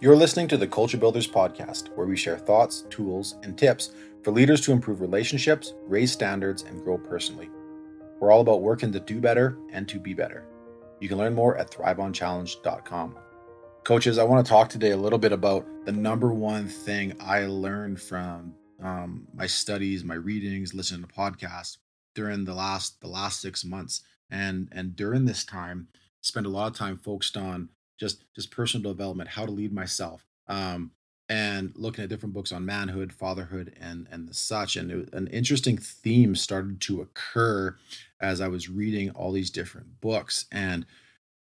[0.00, 3.90] You're listening to the Culture Builders Podcast, where we share thoughts, tools, and tips
[4.22, 7.50] for leaders to improve relationships, raise standards, and grow personally.
[8.20, 10.44] We're all about working to do better and to be better.
[11.00, 13.16] You can learn more at thriveonchallenge.com.
[13.82, 17.46] Coaches, I want to talk today a little bit about the number one thing I
[17.46, 21.78] learned from um, my studies, my readings, listening to podcasts
[22.14, 25.88] during the last the last six months, and and during this time,
[26.20, 30.26] spend a lot of time focused on just just personal development, how to lead myself,
[30.46, 30.92] um,
[31.28, 34.76] and looking at different books on manhood, fatherhood, and and the such.
[34.76, 37.76] And it, an interesting theme started to occur
[38.20, 40.86] as I was reading all these different books, and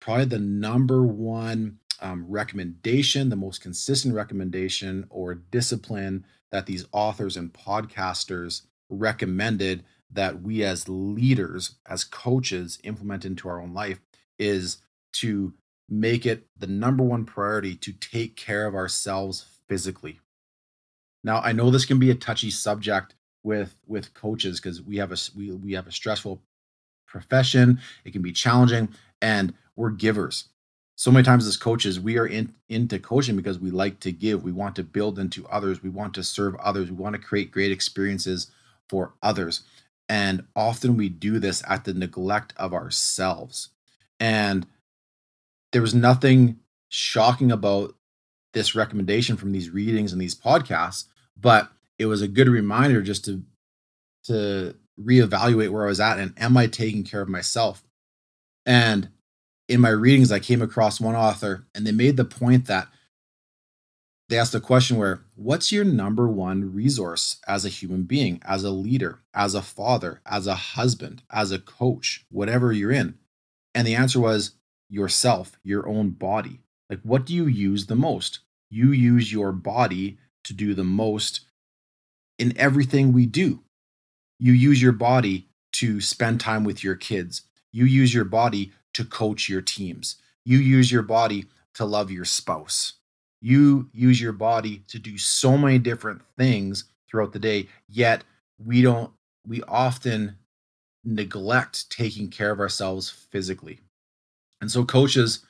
[0.00, 7.36] probably the number one um, recommendation, the most consistent recommendation or discipline that these authors
[7.36, 14.00] and podcasters recommended that we as leaders, as coaches, implement into our own life
[14.38, 14.78] is
[15.12, 15.54] to
[15.88, 20.20] make it the number one priority to take care of ourselves physically.
[21.22, 25.12] Now, I know this can be a touchy subject with with coaches because we have
[25.12, 26.42] a we, we have a stressful
[27.06, 27.80] profession.
[28.04, 28.88] It can be challenging,
[29.22, 30.44] and we're givers.
[30.96, 34.44] So many times as coaches, we are in, into coaching because we like to give.
[34.44, 35.82] We want to build into others.
[35.82, 36.90] We want to serve others.
[36.90, 38.50] We want to create great experiences
[38.88, 39.62] for others.
[40.08, 43.70] And often we do this at the neglect of ourselves.
[44.20, 44.66] And
[45.74, 47.96] there was nothing shocking about
[48.52, 53.24] this recommendation from these readings and these podcasts, but it was a good reminder just
[53.24, 53.42] to
[54.26, 57.82] to reevaluate where I was at and am I taking care of myself?
[58.64, 59.08] And
[59.68, 62.86] in my readings, I came across one author and they made the point that
[64.28, 68.62] they asked a question where what's your number one resource as a human being, as
[68.62, 73.18] a leader, as a father, as a husband, as a coach, whatever you're in?
[73.74, 74.52] And the answer was
[74.88, 76.60] yourself, your own body.
[76.90, 78.40] Like, what do you use the most?
[78.70, 81.40] You use your body to do the most
[82.38, 83.62] in everything we do.
[84.38, 87.42] You use your body to spend time with your kids.
[87.72, 90.16] You use your body to coach your teams.
[90.44, 92.94] You use your body to love your spouse.
[93.40, 98.24] You use your body to do so many different things throughout the day, yet
[98.58, 99.12] we don't,
[99.46, 100.36] we often
[101.04, 103.80] neglect taking care of ourselves physically.
[104.60, 105.44] And so, coaches,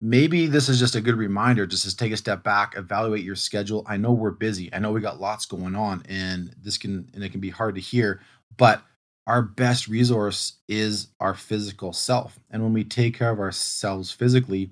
[0.00, 3.36] maybe this is just a good reminder just to take a step back, evaluate your
[3.36, 3.84] schedule.
[3.86, 4.72] I know we're busy.
[4.72, 7.74] I know we got lots going on, and this can and it can be hard
[7.74, 8.20] to hear,
[8.56, 8.82] but
[9.26, 12.38] our best resource is our physical self.
[12.50, 14.70] And when we take care of ourselves physically,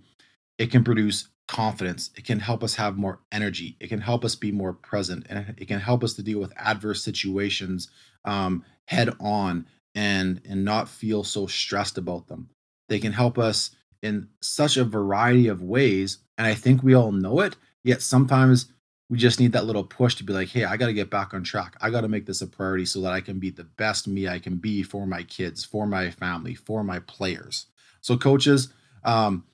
[0.58, 2.10] it can produce confidence.
[2.16, 3.76] It can help us have more energy.
[3.80, 6.52] It can help us be more present, and it can help us to deal with
[6.56, 7.88] adverse situations
[8.24, 12.48] um, head on and and not feel so stressed about them.
[12.88, 13.70] They can help us
[14.02, 16.18] in such a variety of ways.
[16.38, 17.56] And I think we all know it.
[17.82, 18.66] Yet sometimes
[19.08, 21.32] we just need that little push to be like, hey, I got to get back
[21.32, 21.76] on track.
[21.80, 24.28] I got to make this a priority so that I can be the best me
[24.28, 27.66] I can be for my kids, for my family, for my players.
[28.00, 28.72] So, coaches,
[29.04, 29.44] um,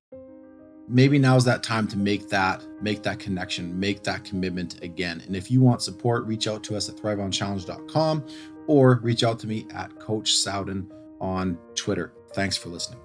[0.88, 5.36] maybe now's that time to make that make that connection make that commitment again and
[5.36, 8.26] if you want support reach out to us at thriveonchallenge.com
[8.66, 10.90] or reach out to me at coach sowden
[11.20, 13.00] on twitter thanks for listening